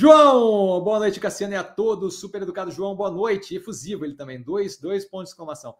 João, 0.00 0.80
boa 0.80 0.98
noite, 0.98 1.20
Cassiano, 1.20 1.52
e 1.52 1.56
a 1.58 1.62
todos. 1.62 2.18
Super 2.18 2.40
educado, 2.40 2.70
João, 2.70 2.96
boa 2.96 3.10
noite. 3.10 3.54
Efusivo 3.54 4.02
ele 4.02 4.14
também, 4.14 4.40
dois, 4.40 4.78
dois 4.78 5.04
pontos 5.04 5.26
de 5.26 5.32
exclamação. 5.32 5.76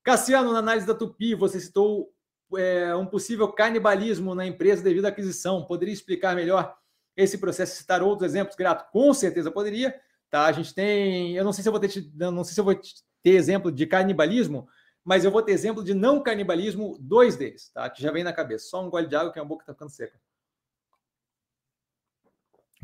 Cassiano, 0.00 0.52
na 0.52 0.60
análise 0.60 0.86
da 0.86 0.94
Tupi, 0.94 1.34
você 1.34 1.58
citou 1.58 2.14
é, 2.56 2.94
um 2.94 3.04
possível 3.04 3.48
canibalismo 3.48 4.32
na 4.32 4.46
empresa 4.46 4.80
devido 4.80 5.06
à 5.06 5.08
aquisição. 5.08 5.64
Poderia 5.64 5.92
explicar 5.92 6.36
melhor 6.36 6.72
esse 7.16 7.36
processo, 7.36 7.74
citar 7.74 8.00
outros 8.00 8.30
exemplos? 8.30 8.54
Grato, 8.54 8.88
com 8.92 9.12
certeza 9.12 9.50
poderia. 9.50 9.92
Tá, 10.30 10.44
a 10.46 10.52
gente 10.52 10.72
tem, 10.72 11.34
eu 11.34 11.42
não 11.42 11.52
sei 11.52 11.62
se 11.62 11.68
eu 11.68 11.72
vou 11.72 11.80
ter, 11.80 11.90
não 12.14 12.44
sei 12.44 12.54
se 12.54 12.60
eu 12.60 12.64
vou 12.64 12.80
ter 13.24 13.30
exemplo 13.30 13.72
de 13.72 13.88
canibalismo, 13.88 14.68
mas 15.04 15.24
eu 15.24 15.32
vou 15.32 15.42
ter 15.42 15.50
exemplo 15.50 15.82
de 15.82 15.94
não 15.94 16.22
canibalismo, 16.22 16.96
dois 17.00 17.34
deles, 17.34 17.70
tá? 17.70 17.90
Que 17.90 18.00
já 18.00 18.12
vem 18.12 18.22
na 18.22 18.32
cabeça. 18.32 18.68
Só 18.68 18.86
um 18.86 18.88
gole 18.88 19.08
de 19.08 19.16
água 19.16 19.32
que 19.32 19.40
a 19.40 19.44
boca 19.44 19.64
está 19.64 19.72
ficando 19.72 19.90
seca. 19.90 20.16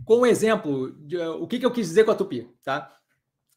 Com 0.05 0.21
um 0.21 0.27
exemplo, 0.27 0.93
de, 1.07 1.17
o 1.19 1.47
que, 1.47 1.59
que 1.59 1.67
eu 1.67 1.71
quis 1.71 1.89
dizer 1.89 2.05
com 2.05 2.11
a 2.11 2.15
Tupi, 2.15 2.49
tá? 2.63 2.97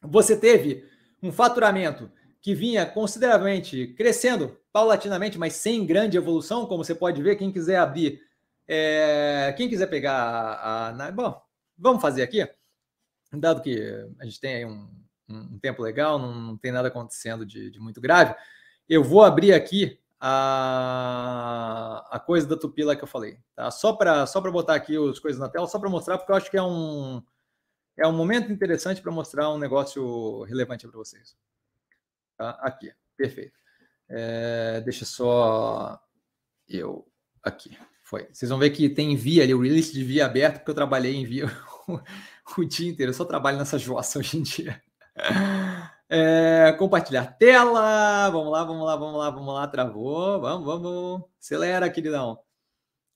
Você 0.02 0.38
teve 0.38 0.86
um 1.22 1.32
faturamento 1.32 2.12
que 2.42 2.54
vinha 2.54 2.86
consideravelmente 2.86 3.88
crescendo 3.96 4.58
paulatinamente, 4.72 5.38
mas 5.38 5.54
sem 5.54 5.86
grande 5.86 6.18
evolução, 6.18 6.66
como 6.66 6.84
você 6.84 6.94
pode 6.94 7.22
ver, 7.24 7.38
quem 7.38 7.52
quiser 7.52 7.78
abrir, 7.78 8.20
é, 8.68 9.54
quem 9.56 9.70
quiser 9.70 9.88
pegar 9.88 10.14
a, 10.14 10.90
a, 10.90 11.12
Bom, 11.12 11.42
vamos 11.78 12.02
fazer 12.02 12.22
aqui, 12.22 12.46
dado 13.32 13.62
que 13.62 13.82
a 14.20 14.26
gente 14.26 14.42
tem 14.42 14.56
aí 14.56 14.66
um, 14.66 14.90
um 15.30 15.60
tempo 15.60 15.82
legal, 15.82 16.20
não, 16.20 16.34
não, 16.34 16.58
tem 16.58 16.72
nada 16.72 16.90
acontecendo 16.90 17.46
de, 17.46 17.70
de 17.70 17.80
muito 17.80 18.02
grave, 18.02 18.36
eu 18.90 19.04
vou 19.04 19.24
abrir 19.24 19.54
aqui 19.54 19.98
a, 20.26 22.08
a 22.12 22.18
coisa 22.18 22.48
da 22.48 22.56
tupila 22.56 22.96
que 22.96 23.04
eu 23.04 23.08
falei, 23.08 23.38
tá? 23.54 23.70
Só 23.70 23.92
para 23.92 24.26
só 24.26 24.40
botar 24.40 24.76
aqui 24.76 24.96
as 24.96 25.20
coisas 25.20 25.38
na 25.38 25.50
tela, 25.50 25.68
só 25.68 25.78
para 25.78 25.90
mostrar, 25.90 26.18
porque 26.18 26.32
eu 26.32 26.36
acho 26.38 26.50
que 26.50 26.56
é 26.56 26.64
um, 26.64 27.22
é 27.98 28.08
um 28.08 28.14
momento 28.14 28.50
interessante 28.50 29.02
para 29.02 29.12
mostrar 29.12 29.50
um 29.50 29.58
negócio 29.58 30.44
relevante 30.44 30.88
para 30.88 30.98
vocês. 30.98 31.36
Tá? 32.38 32.52
Aqui, 32.62 32.90
perfeito. 33.18 33.60
É, 34.08 34.80
deixa 34.80 35.04
só 35.04 36.02
eu 36.70 37.06
aqui. 37.44 37.78
Foi. 38.02 38.30
Vocês 38.32 38.50
vão 38.50 38.60
ver 38.60 38.70
que 38.70 38.88
tem 38.88 39.18
via 39.18 39.44
ali, 39.44 39.54
o 39.54 39.62
release 39.62 39.92
de 39.92 40.06
via 40.06 40.26
aberto, 40.26 40.60
porque 40.60 40.72
eu 40.72 40.76
trabalhei 40.76 41.16
em 41.16 41.26
via 41.26 41.48
o, 41.86 42.00
o 42.62 42.64
dia 42.64 42.90
inteiro. 42.90 43.10
Eu 43.10 43.14
só 43.14 43.26
trabalho 43.26 43.58
nessa 43.58 43.78
jossa 43.78 44.20
hoje 44.20 44.38
em 44.38 44.42
dia. 44.42 44.82
É, 46.16 46.72
compartilhar 46.74 47.26
tela. 47.40 48.30
Vamos 48.30 48.52
lá, 48.52 48.64
vamos 48.64 48.86
lá, 48.86 48.96
vamos 48.96 49.18
lá, 49.18 49.30
vamos 49.32 49.54
lá. 49.56 49.68
Travou. 49.68 50.40
Vamos, 50.40 50.64
vamos. 50.64 51.24
Acelera, 51.42 51.90
queridão. 51.90 52.38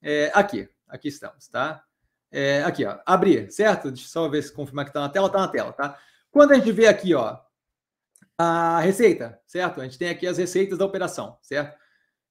É, 0.02 0.32
aqui, 0.34 0.68
aqui 0.88 1.10
estamos, 1.10 1.48
tá? 1.48 1.84
É, 2.32 2.64
aqui, 2.64 2.84
ó. 2.86 2.98
Abrir, 3.06 3.52
certo? 3.52 3.90
Deixa 3.92 4.08
eu 4.08 4.10
só 4.10 4.28
ver 4.28 4.42
se 4.42 4.52
confirmar 4.52 4.86
que 4.86 4.90
está 4.90 5.02
na 5.02 5.10
tela. 5.10 5.28
Está 5.28 5.40
na 5.40 5.48
tela, 5.48 5.74
tá? 5.74 5.96
Quando 6.32 6.54
a 6.54 6.56
gente 6.56 6.72
vê 6.72 6.88
aqui, 6.88 7.14
ó, 7.14 7.38
a 8.36 8.80
receita, 8.80 9.40
certo? 9.46 9.80
A 9.80 9.84
gente 9.84 10.00
tem 10.00 10.10
aqui 10.10 10.26
as 10.26 10.40
receitas 10.40 10.80
da 10.80 10.86
operação, 10.86 11.38
certo? 11.44 11.78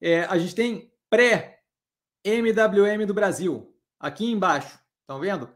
É, 0.00 0.24
a 0.24 0.36
gente 0.36 0.56
tem 0.56 0.92
pré-MWM 1.08 3.06
do 3.06 3.14
Brasil, 3.14 3.72
aqui 4.00 4.28
embaixo, 4.30 4.80
estão 5.00 5.20
vendo? 5.20 5.48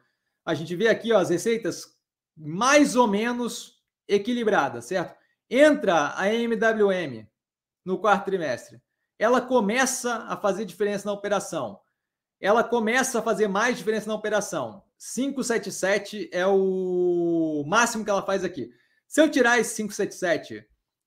A 0.45 0.55
gente 0.55 0.77
vê 0.77 0.87
aqui 0.87 1.13
ó, 1.13 1.19
as 1.19 1.31
receitas 1.31 1.97
mais 2.37 2.95
ou 2.95 3.09
menos 3.09 3.80
equilibradas, 4.11 4.87
certo? 4.87 5.17
Entra 5.49 6.15
a 6.17 6.33
MWM 6.33 7.27
no 7.85 7.99
quarto 7.99 8.27
trimestre, 8.27 8.81
ela 9.19 9.41
começa 9.41 10.27
a 10.29 10.37
fazer 10.37 10.65
diferença 10.65 11.07
na 11.07 11.13
operação. 11.13 11.81
Ela 12.41 12.65
começa 12.65 13.19
a 13.19 13.23
fazer 13.23 13.49
mais 13.49 13.77
diferença 13.77 14.09
na 14.09 14.15
operação. 14.15 14.83
577 14.99 16.31
é 16.33 16.47
o 16.47 17.65
máximo 17.67 18.05
que 18.05 18.11
ela 18.11 18.23
faz 18.23 18.45
aqui. 18.45 18.71
Se 19.07 19.21
eu 19.21 19.31
tirar 19.31 19.59
esse 19.59 19.77
577 19.77 20.67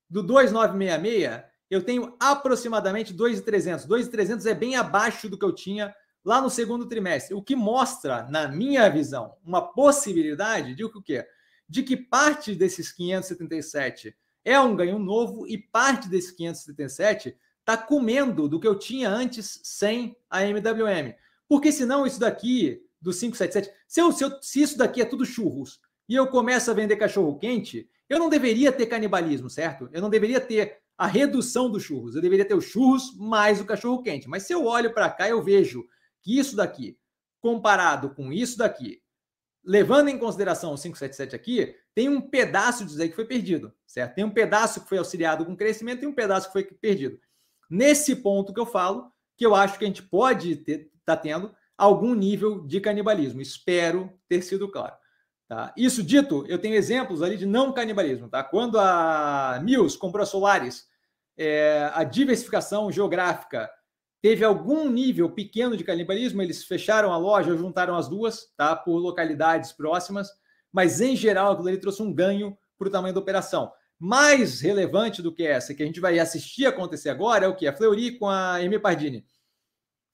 do 0.09 0.21
2966, 0.23 1.43
eu 1.69 1.83
tenho 1.83 2.15
aproximadamente 2.19 3.13
2,300. 3.13 3.85
2,300 3.85 4.45
é 4.45 4.53
bem 4.53 4.75
abaixo 4.75 5.27
do 5.27 5.37
que 5.37 5.45
eu 5.45 5.53
tinha 5.53 5.93
lá 6.23 6.39
no 6.39 6.49
segundo 6.49 6.87
trimestre, 6.87 7.35
o 7.35 7.41
que 7.41 7.55
mostra, 7.55 8.23
na 8.29 8.47
minha 8.47 8.89
visão, 8.89 9.35
uma 9.43 9.61
possibilidade 9.61 10.73
de 10.73 10.85
o 10.85 11.01
quê? 11.01 11.25
De 11.73 11.81
que 11.81 11.97
parte 11.97 12.53
desses 12.53 12.91
577 12.91 14.15
é 14.45 14.59
um 14.59 14.75
ganho 14.75 14.99
novo 14.99 15.47
e 15.47 15.57
parte 15.57 16.07
desses 16.07 16.29
577 16.29 17.35
está 17.61 17.75
comendo 17.75 18.47
do 18.47 18.59
que 18.59 18.67
eu 18.67 18.77
tinha 18.77 19.09
antes 19.09 19.59
sem 19.63 20.15
a 20.29 20.43
MWM. 20.45 21.15
Porque 21.49 21.71
senão 21.71 22.05
isso 22.05 22.19
daqui, 22.19 22.85
do 23.01 23.09
577, 23.09 23.75
se, 23.87 23.99
eu, 23.99 24.11
se, 24.11 24.23
eu, 24.23 24.39
se 24.39 24.61
isso 24.61 24.77
daqui 24.77 25.01
é 25.01 25.05
tudo 25.05 25.25
churros 25.25 25.79
e 26.07 26.13
eu 26.13 26.27
começo 26.27 26.69
a 26.69 26.75
vender 26.75 26.95
cachorro 26.95 27.39
quente, 27.39 27.89
eu 28.07 28.19
não 28.19 28.29
deveria 28.29 28.71
ter 28.71 28.85
canibalismo, 28.85 29.49
certo? 29.49 29.89
Eu 29.91 29.99
não 29.99 30.11
deveria 30.11 30.39
ter 30.39 30.77
a 30.95 31.07
redução 31.07 31.71
dos 31.71 31.81
churros. 31.81 32.15
Eu 32.15 32.21
deveria 32.21 32.45
ter 32.45 32.53
os 32.53 32.65
churros 32.65 33.17
mais 33.17 33.59
o 33.59 33.65
cachorro 33.65 34.03
quente. 34.03 34.29
Mas 34.29 34.43
se 34.43 34.53
eu 34.53 34.63
olho 34.67 34.93
para 34.93 35.09
cá, 35.09 35.27
eu 35.27 35.41
vejo 35.41 35.83
que 36.21 36.37
isso 36.37 36.55
daqui, 36.55 36.99
comparado 37.41 38.11
com 38.11 38.31
isso 38.31 38.59
daqui, 38.59 39.01
levando 39.63 40.09
em 40.09 40.17
consideração 40.17 40.73
o 40.73 40.77
577 40.77 41.35
aqui, 41.35 41.75
tem 41.95 42.09
um 42.09 42.21
pedaço 42.21 42.85
disso 42.85 43.01
aí 43.01 43.09
que 43.09 43.15
foi 43.15 43.25
perdido, 43.25 43.73
certo? 43.85 44.15
Tem 44.15 44.23
um 44.23 44.29
pedaço 44.29 44.81
que 44.81 44.89
foi 44.89 44.97
auxiliado 44.97 45.45
com 45.45 45.55
crescimento 45.55 46.03
e 46.03 46.07
um 46.07 46.13
pedaço 46.13 46.47
que 46.47 46.53
foi 46.53 46.63
perdido. 46.63 47.19
Nesse 47.69 48.15
ponto 48.15 48.53
que 48.53 48.59
eu 48.59 48.65
falo, 48.65 49.11
que 49.37 49.45
eu 49.45 49.55
acho 49.55 49.77
que 49.77 49.85
a 49.85 49.87
gente 49.87 50.03
pode 50.03 50.51
estar 50.51 50.85
tá 51.05 51.17
tendo 51.17 51.53
algum 51.77 52.13
nível 52.13 52.65
de 52.65 52.79
canibalismo. 52.79 53.41
Espero 53.41 54.11
ter 54.27 54.41
sido 54.41 54.69
claro. 54.69 54.95
Tá? 55.47 55.73
Isso 55.77 56.03
dito, 56.03 56.45
eu 56.47 56.59
tenho 56.59 56.75
exemplos 56.75 57.21
ali 57.21 57.37
de 57.37 57.45
não 57.45 57.73
canibalismo. 57.73 58.29
Tá? 58.29 58.43
Quando 58.43 58.79
a 58.79 59.59
Mills 59.63 59.97
comprou 59.97 60.23
a 60.23 60.25
Solaris, 60.25 60.87
é, 61.37 61.89
a 61.93 62.03
diversificação 62.03 62.91
geográfica 62.91 63.69
teve 64.23 64.45
algum 64.45 64.89
nível 64.89 65.29
pequeno 65.29 65.75
de 65.75 65.83
canibalismo, 65.83 66.41
eles 66.41 66.63
fecharam 66.63 67.11
a 67.11 67.17
loja, 67.17 67.57
juntaram 67.57 67.93
as 67.93 68.07
duas, 68.07 68.47
tá? 68.55 68.73
por 68.73 68.97
localidades 68.97 69.73
próximas, 69.73 70.29
mas 70.71 71.01
em 71.01 71.13
geral 71.13 71.51
aquilo 71.51 71.67
ali 71.67 71.77
trouxe 71.77 72.01
um 72.01 72.13
ganho 72.13 72.57
para 72.79 72.87
o 72.87 72.91
tamanho 72.91 73.13
da 73.13 73.19
operação. 73.19 73.69
Mais 73.99 74.61
relevante 74.61 75.21
do 75.21 75.33
que 75.33 75.45
essa, 75.45 75.73
que 75.73 75.83
a 75.83 75.85
gente 75.85 75.99
vai 75.99 76.19
assistir 76.19 76.65
acontecer 76.65 77.09
agora, 77.09 77.45
é 77.45 77.49
o 77.49 77.55
que? 77.55 77.67
A 77.67 77.75
Fleury 77.75 78.17
com 78.17 78.29
a 78.29 78.63
M. 78.63 78.79
Pardini. 78.79 79.25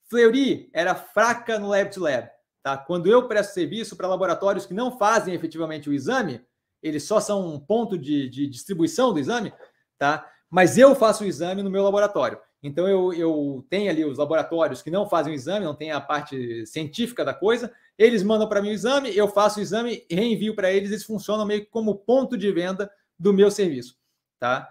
Fleury 0.08 0.68
era 0.74 0.92
fraca 0.96 1.56
no 1.56 1.68
lab 1.68 1.88
to 1.94 2.00
lab. 2.00 2.28
Tá? 2.64 2.76
Quando 2.76 3.06
eu 3.06 3.28
presto 3.28 3.54
serviço 3.54 3.96
para 3.96 4.08
laboratórios 4.08 4.66
que 4.66 4.74
não 4.74 4.98
fazem 4.98 5.34
efetivamente 5.34 5.88
o 5.88 5.92
exame, 5.92 6.44
eles 6.82 7.04
só 7.04 7.20
são 7.20 7.46
um 7.46 7.60
ponto 7.60 7.96
de, 7.96 8.28
de 8.28 8.48
distribuição 8.48 9.12
do 9.12 9.20
exame, 9.20 9.52
tá? 9.96 10.28
mas 10.50 10.76
eu 10.76 10.96
faço 10.96 11.22
o 11.22 11.26
exame 11.28 11.62
no 11.62 11.70
meu 11.70 11.84
laboratório. 11.84 12.40
Então 12.62 12.86
eu, 12.86 13.12
eu 13.12 13.64
tenho 13.70 13.90
ali 13.90 14.04
os 14.04 14.18
laboratórios 14.18 14.82
que 14.82 14.90
não 14.90 15.08
fazem 15.08 15.32
o 15.32 15.34
exame, 15.34 15.64
não 15.64 15.74
tem 15.74 15.90
a 15.90 16.00
parte 16.00 16.66
científica 16.66 17.24
da 17.24 17.32
coisa, 17.32 17.72
eles 17.96 18.22
mandam 18.22 18.48
para 18.48 18.60
mim 18.60 18.68
o 18.68 18.72
exame, 18.72 19.16
eu 19.16 19.28
faço 19.28 19.58
o 19.58 19.62
exame, 19.62 20.04
reenvio 20.10 20.54
para 20.54 20.70
eles, 20.70 20.90
eles 20.90 21.04
funcionam 21.04 21.46
meio 21.46 21.62
que 21.62 21.70
como 21.70 21.94
ponto 21.94 22.36
de 22.36 22.52
venda 22.52 22.90
do 23.18 23.32
meu 23.32 23.50
serviço. 23.50 23.96
Tá? 24.38 24.68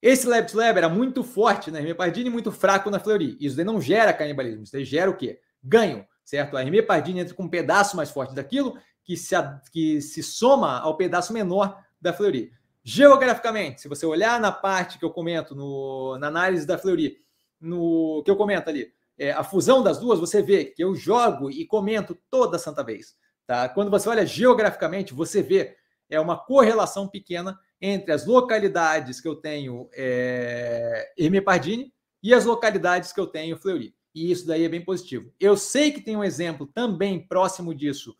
Esse 0.00 0.26
Lab 0.26 0.50
to 0.50 0.56
Lab 0.56 0.78
era 0.78 0.88
muito 0.88 1.22
forte 1.24 1.70
na 1.70 1.78
Hermepardine 1.78 2.28
e 2.28 2.32
muito 2.32 2.52
fraco 2.52 2.90
na 2.90 2.98
Fleury. 2.98 3.36
Isso 3.40 3.56
daí 3.56 3.64
não 3.64 3.80
gera 3.80 4.12
canibalismo, 4.12 4.64
isso 4.64 4.72
daí 4.72 4.84
gera 4.84 5.10
o 5.10 5.16
quê? 5.16 5.40
Ganho 5.62 6.06
certo? 6.24 6.56
A 6.56 6.62
Hermia 6.62 6.84
Pardini 6.84 7.20
entra 7.20 7.34
com 7.34 7.44
um 7.44 7.48
pedaço 7.48 7.96
mais 7.96 8.10
forte 8.10 8.34
daquilo 8.34 8.78
que 9.04 9.16
se, 9.16 9.34
que 9.70 10.00
se 10.00 10.22
soma 10.22 10.78
ao 10.78 10.96
pedaço 10.96 11.32
menor 11.32 11.78
da 12.00 12.12
Fleury. 12.12 12.52
Geograficamente, 12.84 13.80
se 13.80 13.88
você 13.88 14.06
olhar 14.06 14.40
na 14.40 14.50
parte 14.50 14.98
que 14.98 15.04
eu 15.04 15.10
comento 15.10 15.54
no, 15.54 16.18
na 16.18 16.28
análise 16.28 16.66
da 16.66 16.78
Fleury, 16.78 17.18
no 17.62 18.22
que 18.24 18.30
eu 18.30 18.36
comento 18.36 18.68
ali, 18.68 18.92
é, 19.18 19.30
a 19.32 19.44
fusão 19.44 19.82
das 19.82 19.98
duas, 19.98 20.18
você 20.18 20.42
vê 20.42 20.66
que 20.66 20.82
eu 20.82 20.94
jogo 20.94 21.50
e 21.50 21.64
comento 21.64 22.18
toda 22.28 22.58
santa 22.58 22.82
vez. 22.82 23.16
Tá? 23.46 23.68
Quando 23.68 23.90
você 23.90 24.08
olha 24.08 24.26
geograficamente, 24.26 25.14
você 25.14 25.42
vê 25.42 25.76
é 26.10 26.20
uma 26.20 26.36
correlação 26.36 27.08
pequena 27.08 27.58
entre 27.80 28.12
as 28.12 28.26
localidades 28.26 29.18
que 29.18 29.26
eu 29.26 29.34
tenho 29.34 29.88
é, 29.94 31.10
Hermia 31.16 31.42
Pardini 31.42 31.92
e 32.22 32.34
as 32.34 32.44
localidades 32.44 33.12
que 33.12 33.20
eu 33.20 33.26
tenho 33.26 33.56
Fleury 33.56 33.94
e 34.14 34.30
isso 34.30 34.46
daí 34.46 34.64
é 34.64 34.68
bem 34.68 34.84
positivo. 34.84 35.32
Eu 35.40 35.56
sei 35.56 35.90
que 35.90 36.00
tem 36.00 36.16
um 36.16 36.24
exemplo 36.24 36.66
também 36.66 37.26
próximo 37.26 37.74
disso 37.74 38.14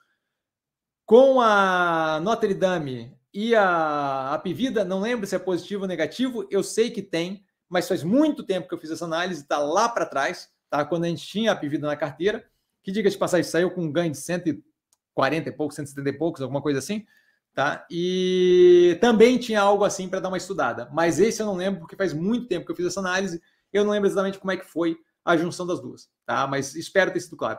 com 1.04 1.40
a 1.40 2.20
Notre 2.22 2.54
Dame 2.54 3.14
e 3.34 3.54
a 3.54 4.32
Apivida, 4.32 4.84
não 4.84 5.00
lembro 5.00 5.26
se 5.26 5.34
é 5.34 5.38
positivo 5.38 5.82
ou 5.82 5.88
negativo, 5.88 6.46
eu 6.50 6.62
sei 6.62 6.90
que 6.90 7.02
tem, 7.02 7.44
mas 7.72 7.88
faz 7.88 8.02
muito 8.02 8.44
tempo 8.44 8.68
que 8.68 8.74
eu 8.74 8.78
fiz 8.78 8.90
essa 8.90 9.06
análise, 9.06 9.40
está 9.40 9.56
lá 9.56 9.88
para 9.88 10.04
trás, 10.04 10.50
tá? 10.68 10.84
quando 10.84 11.04
a 11.04 11.08
gente 11.08 11.26
tinha 11.26 11.50
a 11.50 11.54
Apivida 11.54 11.86
na 11.86 11.96
carteira, 11.96 12.44
que 12.82 12.92
diga 12.92 13.08
de 13.08 13.16
passagem, 13.16 13.50
saiu 13.50 13.70
com 13.70 13.80
um 13.80 13.90
ganho 13.90 14.12
de 14.12 14.18
140 14.18 15.48
e 15.48 15.52
poucos, 15.52 15.76
170 15.76 16.10
e 16.10 16.12
poucos, 16.12 16.42
alguma 16.42 16.60
coisa 16.60 16.80
assim, 16.80 17.06
tá? 17.54 17.86
E 17.90 18.98
também 19.00 19.38
tinha 19.38 19.62
algo 19.62 19.84
assim 19.84 20.06
para 20.06 20.20
dar 20.20 20.28
uma 20.28 20.36
estudada, 20.36 20.90
mas 20.92 21.18
esse 21.18 21.40
eu 21.40 21.46
não 21.46 21.56
lembro 21.56 21.80
porque 21.80 21.96
faz 21.96 22.12
muito 22.12 22.46
tempo 22.46 22.66
que 22.66 22.72
eu 22.72 22.76
fiz 22.76 22.84
essa 22.84 23.00
análise, 23.00 23.40
eu 23.72 23.84
não 23.84 23.92
lembro 23.92 24.06
exatamente 24.06 24.38
como 24.38 24.52
é 24.52 24.58
que 24.58 24.66
foi 24.66 24.98
a 25.24 25.34
junção 25.34 25.66
das 25.66 25.80
duas, 25.80 26.10
tá? 26.26 26.46
Mas 26.46 26.74
espero 26.74 27.10
ter 27.10 27.20
sido 27.20 27.38
claro. 27.38 27.50